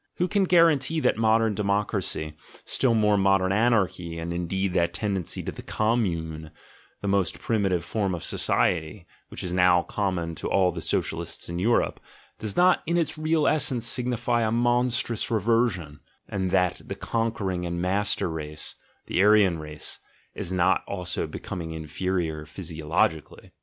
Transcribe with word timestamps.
Who 0.15 0.27
can 0.27 0.45
guarantee 0.45 0.99
that 1.01 1.15
modern 1.15 1.53
democracy, 1.53 2.33
still 2.65 2.95
more 2.95 3.19
modern 3.19 3.51
anarchy, 3.51 4.17
and 4.17 4.33
indeed 4.33 4.73
that 4.73 4.95
tendency 4.95 5.43
to 5.43 5.51
the 5.51 5.61
"Commune," 5.61 6.49
the 7.03 7.07
most 7.07 7.37
primitive 7.37 7.85
form 7.85 8.15
of 8.15 8.23
society, 8.23 9.05
which 9.29 9.43
is 9.43 9.53
now 9.53 9.83
common 9.83 10.33
to 10.41 10.49
all 10.49 10.71
the 10.71 10.81
Socialists 10.81 11.49
in 11.49 11.59
Europe, 11.59 11.99
does 12.39 12.57
not 12.57 12.81
in 12.87 12.97
its 12.97 13.15
real 13.15 13.45
essence 13.47 13.85
signify 13.85 14.41
a 14.41 14.51
monstrous 14.51 15.29
reversion— 15.29 15.99
and 16.27 16.49
that 16.49 16.81
the 16.87 16.95
conquering 16.95 17.63
and 17.67 17.79
master 17.79 18.27
race— 18.27 18.73
the 19.05 19.21
Aryan 19.21 19.59
race, 19.59 19.99
is 20.33 20.51
not 20.51 20.83
also 20.87 21.27
becoming 21.27 21.73
inferior 21.73 22.47
physiologically?) 22.47 23.51